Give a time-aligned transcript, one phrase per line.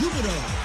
[0.00, 0.60] Jubilo.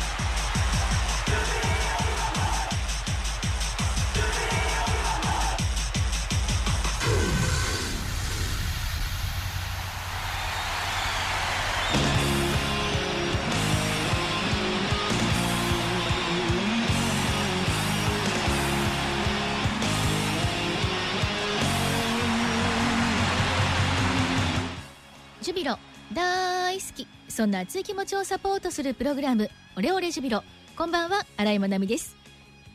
[25.45, 25.77] ジュビロ
[26.11, 30.41] 大好きそんな熱い気持ちをサポートするプログラムオレオレジュビロ。
[30.77, 32.15] こんばんは新井まなみです。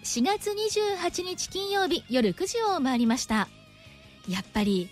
[0.05, 3.49] 4月28日金曜日夜9時を回りました。
[4.29, 4.91] やっぱり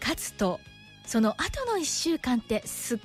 [0.00, 0.58] 勝つと
[1.04, 2.98] その後の1週間ってすっ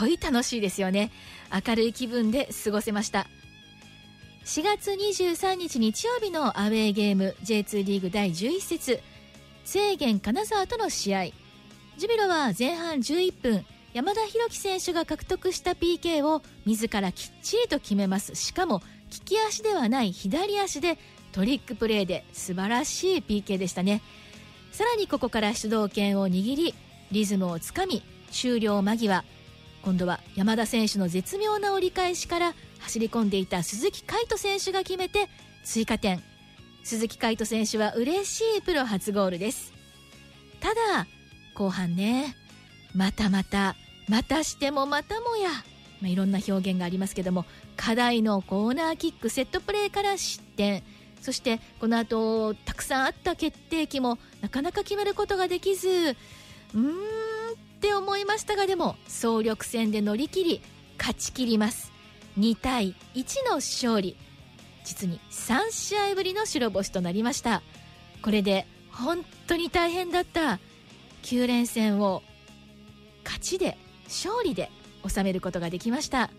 [0.00, 1.10] ごい楽しいですよね。
[1.52, 3.26] 明るい気分で過ごせました。
[4.44, 9.00] 4月23日日曜日のアウェーゲーム J2 リーグ第11節
[9.64, 11.24] 制限金沢との試合。
[11.98, 18.34] ジュビロは前半11分山田裕樹選手が獲得した PK を自らきっちりと決めます。
[18.36, 18.82] しかも
[19.12, 20.96] 利き足ではない左足で
[21.32, 24.00] トリックプレーで素晴らしい PK でしたね。
[24.70, 26.74] さらにここから主導権を握り
[27.10, 29.24] リズムをつかみ終了間際
[29.82, 35.28] 今度は山田選手の絶妙な折り返しから走り込んでいた鈴木海斗選手が決めて
[35.64, 36.22] 追加点。
[36.82, 39.72] 鈴木海斗選手は嬉しいプロ初ゴールです。
[40.60, 41.06] ただ
[41.54, 42.36] 後半ね。
[42.94, 43.76] またまた
[44.08, 45.50] またしてもまたもや、
[46.00, 47.44] まあ、いろんな表現がありますけども
[47.76, 50.82] 課題のコーナーキックセットプレーから失点。
[51.20, 56.96] そしてこの後たくさんあった決定機もなかなか決めることができずうーんっ
[57.80, 60.62] て思いましたがでも総力戦で乗り切り
[60.98, 61.92] 勝ち切ります。
[62.38, 64.16] 2対1の勝利。
[64.84, 67.62] 実に3試合ぶりの白星となりました。
[68.22, 70.58] これで本当に大変だった。
[71.22, 72.22] 9連戦を
[73.30, 74.70] 勝ちで勝利で
[75.08, 76.30] 収めることができました。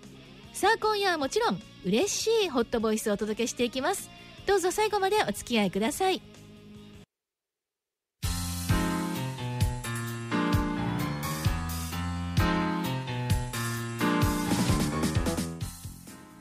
[0.54, 4.10] さあ今夜はもちろん嬉しいホットボイスをお届けしていきます。
[4.46, 6.22] どうぞ最後までお付き合いください。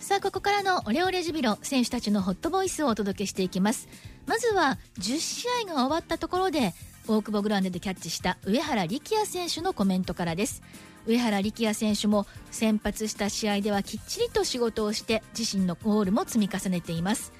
[0.00, 3.86] さあここからのオレオレジュビロ選手たちのホットボイスをお届けしていきます。
[4.26, 6.74] まずは10試合が終わったところで
[7.08, 10.62] 大久保グランデでキャッチした上原力也選手のコメントからです。
[11.06, 17.32] 上原力也選手も先発した試合ではきっちりと仕事をして自身のゴールも積み重ねています。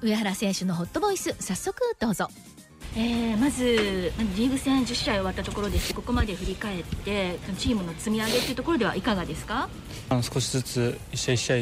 [0.00, 2.28] 上原選手のホットボイス早速どうぞ。
[2.96, 5.94] えー、まずリーグ戦10試合終わったところです。
[5.94, 9.68] ここまで振り返ってチームの積み上げというところではいかがですか？
[10.08, 11.56] あの少しずつ一試合一試合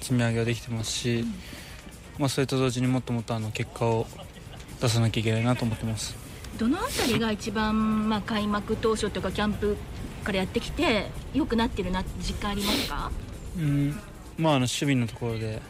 [0.00, 1.34] 積み上げができてますし、うん、
[2.18, 4.06] まあ、それと同時にもっともっとあの結果を
[4.80, 6.14] 出さなきゃいけないなと思ってます
[6.58, 9.76] どの辺りが一番、まあ、開幕当初とかキャンプ
[10.24, 13.10] からやってきて良くなってるなって実感ありますか？
[13.58, 14.00] うん。
[14.38, 15.60] まああの守備のところで、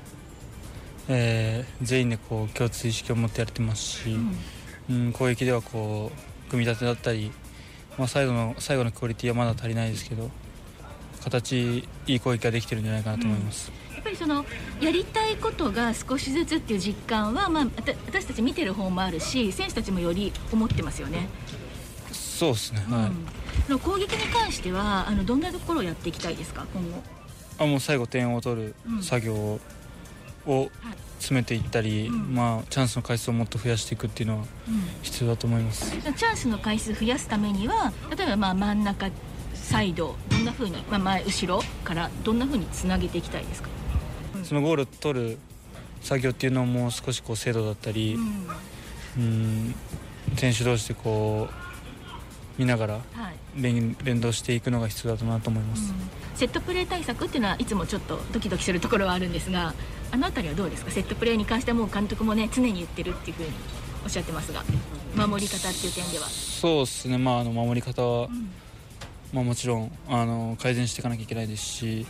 [1.08, 7.32] えー、全員でこう共通意識を持ってやってますし、うん、うん、攻撃ではこう組み立てだったり、
[7.98, 10.30] まあ、最後の最後のクオリティはまだ足りないですけど
[11.22, 13.70] 形いい攻撃ができてるんじゃないかなと思います。
[13.80, 14.46] うんぱりその
[14.80, 17.66] やりたいことが少しずつっていう実感は、まあ、
[18.06, 21.28] 私たち見てる方もあるし選手たちもより思ってますよね。
[22.12, 26.66] そうですね、はい、うん、攻撃に関してはあのどんなところをやっていきたいですか？
[26.72, 27.02] 今後。
[27.58, 29.60] あもう最後点を取る作業を,、
[30.46, 30.70] を
[31.18, 34.44] 詰めていったり、うん、まあ、チャンスの回数をもっと増やしていくっていうのは
[35.02, 39.08] 必要だと思います、うん、チャンスの回数増やすためには例えばまあ真ん中
[39.54, 43.70] サイドどんなふうに、まあ、前後ろからどんなふうにつなげていきたいですか？
[44.46, 45.38] そのゴールを取る
[46.02, 48.16] 作業っていうのも少しこう精度だったり、
[49.18, 49.74] うん、
[50.36, 53.00] 選手同士でこう見ながら
[53.56, 59.74] 連,、連動していくのが必要だなと思います、うん、セットプレー対策っていうのはいつもちょっとドキドキするところはあるんですが
[60.12, 60.90] あの辺りはどうですか？
[60.92, 63.48] セットプレーに関してはもう監督もね常に言ってるっていうふうに
[64.04, 64.62] おっしゃってますが
[65.16, 66.26] 守り方っていう点では。
[66.28, 67.18] そうですね。
[67.18, 68.50] まああの守り方は、うん、
[69.32, 72.06] まあ、もちろんあの改善していかなきゃいけないですし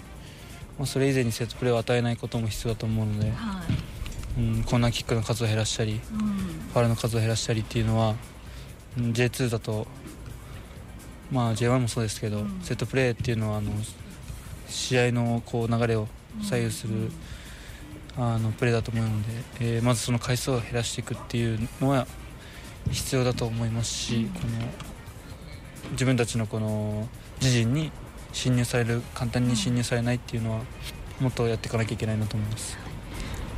[0.79, 3.63] まあ、それ以前にセットプレーを与えないことも必要だと思うので、は
[4.39, 8.15] い、うん、コーナーキックの数を減らしたり、うん、ファウルの数を減らしたりっていうのは、
[8.99, 9.87] うん、J2 だと、
[11.31, 13.71] まあ、J1 もそうですけど、うん、セットプレーっていうのはあの
[14.69, 16.09] 試合のこう流れを
[16.43, 17.11] 左右する、
[18.19, 19.29] あのプレーだと思うので、
[19.61, 22.07] えー、まずその回数を減らしていくっていうのは
[22.91, 27.09] 必要だと思いますし、この自分たちのこの
[27.41, 27.91] 自陣に
[28.37, 30.61] 侵入される簡単に侵入されないっていうのは
[31.21, 32.79] もっとやっていかなきゃいけないなと思います。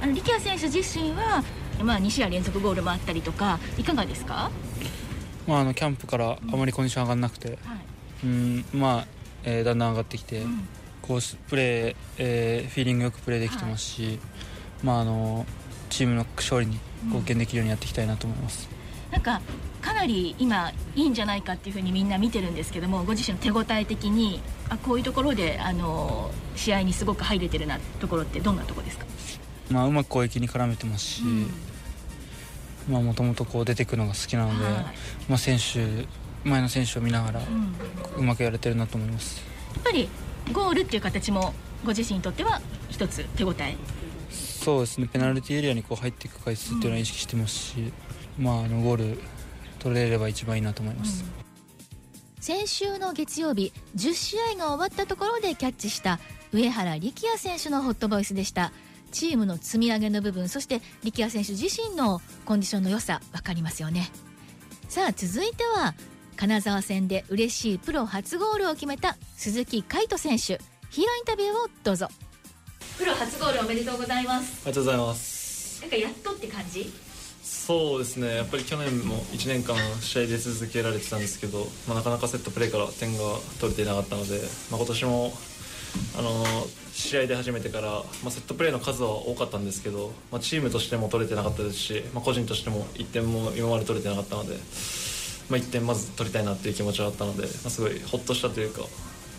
[0.01, 1.43] あの力也選手自身は、
[1.83, 4.53] まあ、2試合連続ゴールもあったりとかいかがですか、
[5.49, 7.59] まあ、あのキャンプからあまりコンディション上がらなくて、
[8.23, 9.07] うん、うん、まあ、
[9.43, 10.69] えー、だんだん上がってきて、うん、
[11.03, 14.19] こうプレー、えー、フィーリングよくプレーできてますし、はい、
[14.85, 15.45] まあ、あの
[15.91, 18.69] チームの勝利に貢献できるようにやっていきたいなと思います。
[19.09, 19.41] うん、なんか
[19.83, 24.41] かなり今いいんじゃないかっていうふうにみんな見てるんですけどもご自身の手応え的に
[24.71, 29.07] あこういうところであの試合にすごく入れてるなところってどんなところですか、
[29.71, 31.23] まあ、うまく攻撃に絡めてますし、
[32.89, 34.75] もともと出てくるのが好きなので、はい、
[35.29, 36.07] まあ、選手
[36.49, 37.41] 前の選手を見ながら
[38.17, 39.43] うまくやれてるなと思います、
[39.75, 40.09] やっぱり
[40.53, 41.53] ゴールっていう形も
[41.85, 43.77] ご自身にとっては一つ手応え？
[44.31, 45.09] そうですね。
[45.11, 47.93] ペナルティーエリアにこう入っていく回数っていうのは意識してますし、
[48.39, 49.21] うん、まあ、あのゴール
[49.79, 51.38] 取れれば一番いいなと思います、うん、
[52.41, 56.19] 先週の月曜日10試合が終わったところでキャッチした
[56.53, 58.73] 上原力也選手のホットボイスでした。
[59.11, 64.11] チームの積み上げの部分そして力也選手自身のコンディションの良さ分かりますよね。
[64.89, 65.95] さあ続いては
[66.37, 70.61] 金沢戦で嬉しいプロ初ゴールを決めた鈴木海斗選手。
[70.91, 72.09] ヒーローインタビューをどうぞ。
[72.97, 74.63] プロ初ゴールおめでとうございます。
[74.65, 75.81] ありがとうございます。
[75.83, 76.93] なんかやっとって感じ？
[77.69, 78.35] そうですね。
[78.35, 83.25] やっぱり去年も1年間試合で続けられてたんですけど、まあ、なかなかセットプレーから点が
[83.61, 85.33] 取れていなかったので、まあ、今年も
[86.17, 86.45] あの
[86.95, 94.55] 試合で始めてから、まあ、セットプレーの数は多かったんですけど、まあ、チームとしても取れてなかったですし、まあ、個人としても1点も今まで取れてなかったので、
[95.51, 98.81] まあ、1点まず取りたいなっていう気持ちはあったので、まあ、すごいほっとしたというか、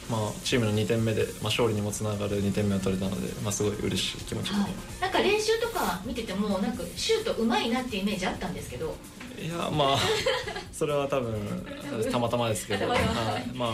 [0.10, 4.72] まあ、チームの2点目で、まあ、勝利にもつながる2点目を取れたので、まあ、すごい嬉しい気持ちで、はい、
[5.02, 8.96] なんか練習とか見ててもなんかシュートうまいなっていうイメージあったんですけど。
[9.40, 9.98] いやまあ
[10.74, 11.66] それは多分
[12.12, 13.00] たまたまですけど、 はい。
[13.54, 13.72] まあ、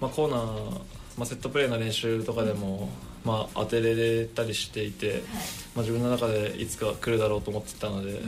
[0.00, 0.80] まあコーナー
[1.20, 2.88] まあ、セットプレーの練習とかでも、
[3.24, 5.22] まあ、当てれたりしていて、
[5.74, 8.20] まあ、自分の中でいつか来るだろうと思ってたので、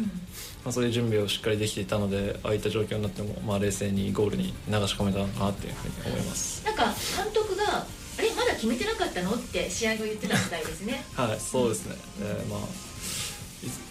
[0.64, 6.64] まあ、そういう準備をしっかりできていたのでああいった状況になっても、まあ、冷静にゴールに流し込めたのかなっていうふうに思います。
[6.64, 7.64] なんか監督が
[8.18, 11.04] あれまだ決めてなかったのって試合後言ってたみたいですね。
[11.16, 12.60] はいそうですね、うん、えー、まあ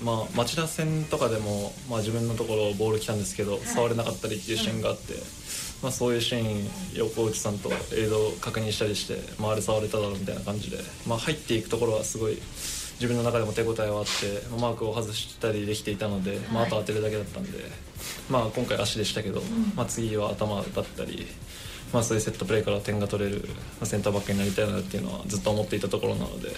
[0.03, 5.21] まあ、町田戦とかでも、まあ、自分のところボール来たんですけど、はい、触れなかったりっていうシーンがあって、うん
[5.81, 12.37] まあ、そういうシーン横内さんと映像確認したりして、まあ、あれ触れただろうみたいな感じで、まあ、入っていくところはすごい
[13.01, 17.57] 自分の中でも手応えはあってマークを外したりできていたので、まあ、あと当てるだけだったんで、
[18.29, 19.41] まあ、今回足でしたけど、
[19.75, 21.25] まあ、次は頭だったり、
[21.91, 23.49] まあ、そういうセットプレーから点が取れる
[23.83, 26.57] センターバックになりたいなっていうのはずっと思っていたところなので、はい、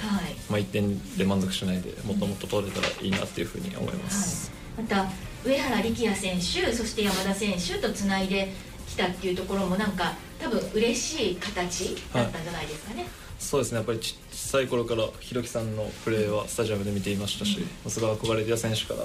[0.50, 4.52] まあ、1点で満足しないでもっともっと取れたらいいなっていうふうに思います。
[4.76, 5.10] はい、また
[5.46, 8.54] 上原力也選手そして山田選手とつないで
[8.88, 13.10] きたっていうところもなんか多分嬉しい形だったんじゃないですかね、はい、
[13.40, 13.78] そうですね。
[13.78, 19.00] やっぱりちっちゃい頃からひろきさんのプレーはスタジアムで見ていましたし、うん、すごい憧れてた選手から、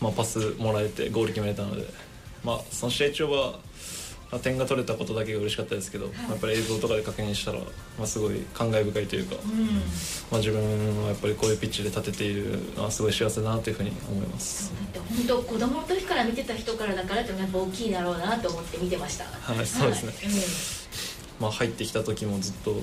[0.00, 1.86] まあ、パスもらえてゴール決めれたので、
[2.44, 3.58] まあ、その試合中は
[4.38, 9.74] 点が取れたことだけが嬉しかったですけど、はい、やっぱり映像とかで確認したら、まあ、すごい感慨深いというか、うん、ま
[10.32, 14.72] あ、自分はやっぱりこういうピッチで立てているのはすごい幸せだなというふうに思います。
[14.94, 19.24] 本当子供の時から見てた人からだからってやっぱ大きいだろうなと思って見てました。
[19.24, 20.32] はいそうですね、はい、
[21.40, 22.80] まあ、入ってきた時もずっと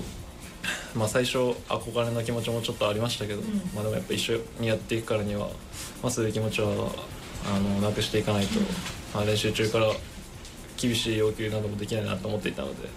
[0.95, 1.37] まあ、最初
[1.69, 5.47] 憧れの気持ちもちょっとありましたけど、うん、まあ、でもやっぱ一緒にやっていくからには、
[6.01, 6.67] まあ、そういう気持ちは
[7.45, 8.59] あのなくしていかないと、
[9.13, 9.87] まあ、練習中から
[10.77, 12.87] 厳しい要求などもできないなと思っていたので、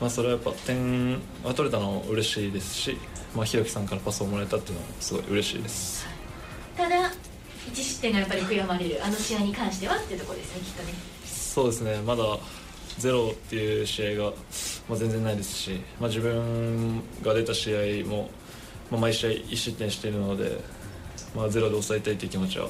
[0.00, 2.98] まあ、それはやっぱ点が取れたのは嬉しいですし、
[3.34, 6.06] まあ、ひろきさんからパスをもらえたっていうのはすごい嬉しいです。
[6.76, 7.12] ただ
[7.70, 10.92] 1失点がやっぱり悔やまれるあの試合に関してはっていうところですねきっとね。
[11.24, 12.00] そうですね。
[12.02, 12.24] まだ
[12.98, 14.30] ゼロっていう試合が、
[14.88, 18.30] まあ、全然ないですし、まあ、自分が出た試合も、
[18.90, 20.58] まあ、毎試合1失点しているので、
[21.34, 22.68] まあ、ゼロで抑えたいという気持ちは、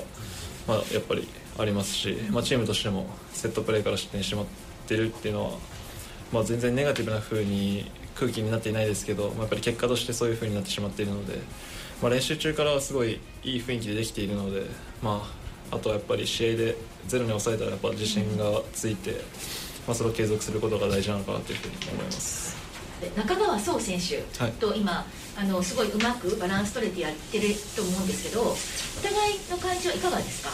[0.66, 1.26] まあ、やっぱり
[1.58, 4.46] ありますし、まあ、チームとしてもセットプレーから失点してしまっ
[4.86, 5.50] てるっていうのは、
[6.32, 11.38] まあ、全然ネガティブな風に空気になっていないですけど、まあ、やっぱり結果としてそういう風になってしまっているので、
[12.02, 14.66] まあ、練習中からはすごいいい雰囲気でできているので、
[15.02, 15.22] ま
[15.70, 19.12] あ、あとはやっぱり試合でゼロに抑えたらやっぱ自信がついて、
[19.86, 22.54] まあ、それを継続することが大事なのかなというふうに思います。
[23.16, 24.18] 中川壮選手
[24.60, 25.04] と今、はい、
[25.42, 28.56] あのすごいうまくバランス取れてやってると思うんですけどお
[29.02, 30.50] 互いの感じはいかがですか？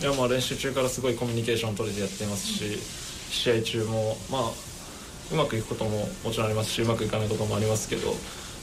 [0.00, 2.78] いやまあ練習中からすごいコミュニケーション取れてやっていますし、
[3.30, 4.42] 試合中もまあ
[5.32, 8.12] うまくいくことももちろんありますしうまくいかないこともありますけど、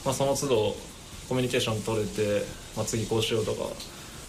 [0.04, 0.76] まあ、その都度
[1.28, 2.44] コミュニケーション取れて、
[2.76, 3.64] まあ、次こうしようとか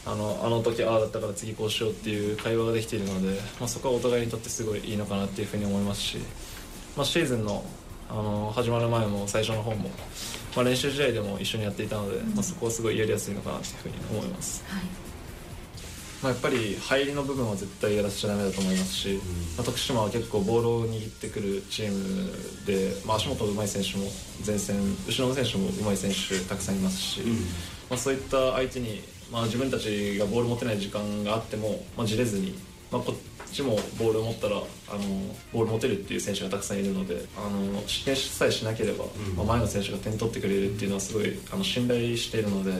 [0.05, 6.17] あのあの時ああだったから次こうしようっていう会話ができているので、まあ、そこはお互いにとってすごいいいのかなっていうふうに思いますし、
[6.95, 7.63] まあ、シーズンの
[8.09, 9.89] あの始まる前も最初の方も、
[10.55, 14.63] まあ、練習試合でも一緒にやっていたので、まあ、そこはすごいやりやすいのかなというふうに思います。
[14.67, 15.06] はい
[16.21, 19.19] まあ、やっぱり入りの部分は絶対やらせちゃだめだと思いますし、
[19.55, 24.05] まあ、徳島は結構ボールを握ってくるチームで、まあ、足元うまい選手も
[24.45, 27.21] 前線後ろの選手もうまい選手たくさんいますし、
[27.89, 32.57] まあ、そういった相手に、まあ、自分たちがボール持てない時間があっても、まあ、じれずに、
[32.91, 34.63] まあ、こっちもボールを持ったらあの
[35.53, 39.05] ボール持てるっていう選手がたくさんいるのであの失点さえしなければ、
[39.35, 42.71] まあ、前の選手が点取ってくれるっていうのはすごいあの信頼しているので。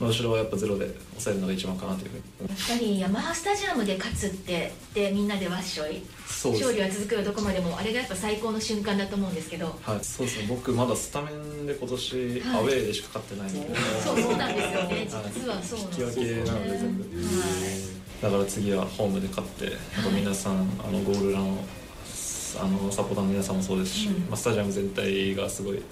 [0.00, 2.48] まあ、後ろはやっぱゼロで抑えるのが一番かなというふうに。
[2.48, 9.66] やっぱりヤマハスタジアムで勝つってでみんなでわっしょい勝利は続くよどこまでもあれがやっぱ最高の瞬間だと思うんですけど。
[9.82, 10.46] はいそうですね。
[10.48, 13.76] 僕まだスタメンで今年、はい、アウェーでしか勝ってないので。
[14.02, 15.08] そうそうなんですよね。
[15.34, 19.72] 実はそうなんですよ、ね、なので全部、はい、だから次はホームで勝って、
[20.14, 21.58] 皆さんあのゴールラン
[22.58, 25.82] あのサポーターの皆さんもそうですし、うん、まあ、スタジアム全体がすごい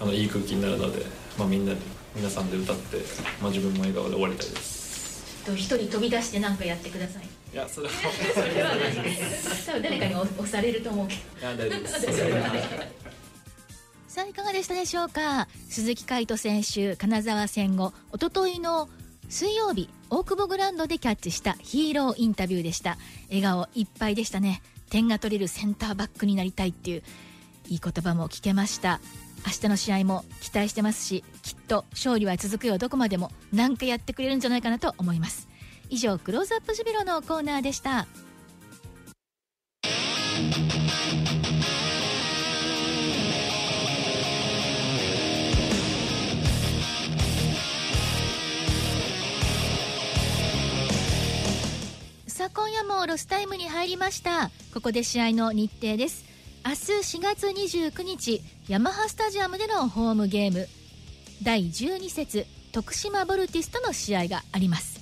[0.00, 1.04] あのいい空気になるので、
[1.38, 1.80] まあ、みんなで
[2.18, 2.96] 皆さんで歌って、
[3.40, 5.24] まあ、自分も笑顔で終わりたいです。
[5.54, 7.22] 一人飛び出して何かやってください。
[7.54, 7.92] いやそれは
[8.34, 8.70] それは
[9.66, 11.20] 多分誰かに押されると思うけど。
[11.40, 12.18] いや大丈夫です。
[14.14, 15.48] さあいかがでしたでしょうか？
[15.70, 18.88] 鈴木海斗選手金沢戦後おとといの
[19.28, 22.98] 水曜日大久保グランドでキャッチしたヒーローインタビューでした。
[23.28, 24.60] 笑顔いっぱいでしたね。
[24.90, 27.02] 点が取れるセンターバックになりたいっていう
[27.68, 29.00] いい言葉も聞けました。
[29.46, 32.78] 明日の試合も期待してますしきっと勝利は続くよ。
[32.78, 35.48] どこまでも何かやってくれるんじゃないかなと思います。
[35.90, 38.06] 以上クローズアップジュビロのコーナーでした。
[52.26, 54.50] さあ今夜もロスタイムに入りました。
[54.72, 56.27] ここで試合の日程です。
[56.68, 56.78] 明日
[57.16, 60.68] 4月29日ヤマハスタジアムでのホームゲーム。
[61.42, 65.00] 第12節徳島ボルティスとの試合があります。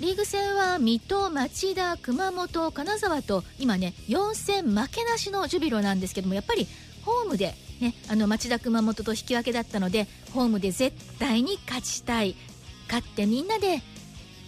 [0.00, 6.66] リーグ戦は水戸、町田、熊本、金沢と今ね4戦負けなしのジュビロなんですけどもやっぱり
[7.04, 7.52] ホームで、
[7.82, 12.34] ね、あの町田、熊本と引き分けだったのでホームで絶対に勝ちたい。
[12.88, 13.82] 勝ってみんなで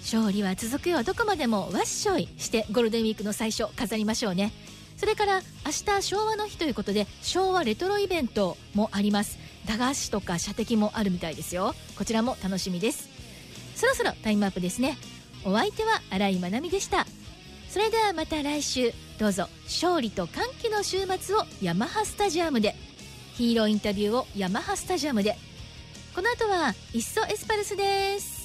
[0.00, 1.02] 勝利は続くよ。
[1.02, 4.52] どこまでもわっしょいしてゴールデンウィークの最初飾りましょうね。
[5.00, 9.38] それから明日昭和の日ということで昭和レトロイベントもあります。
[9.66, 11.74] 駄菓子とか射的もあるみたいですよ。
[11.96, 13.08] こちらも楽しみです。
[13.76, 14.98] そろそろタイムアップですね。
[15.42, 17.06] お相手は新井まなみでした。
[17.70, 18.92] それではまた来週。
[19.18, 22.74] どうぞ勝利と歓喜の週末をヤマハスタジアムで。
[23.36, 25.38] ヒーローインタビューをヤマハスタジアムで。
[26.14, 28.39] この後はいっそエスパルスです。